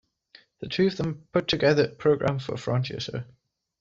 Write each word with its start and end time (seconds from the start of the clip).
The 0.61 0.67
two 0.67 0.87
of 0.87 0.97
them 0.97 1.27
put 1.31 1.47
together 1.47 1.83
a 1.85 1.95
program 1.95 2.39
for 2.39 2.55
a 2.55 2.57
frontier 2.57 2.99
show. 2.99 3.23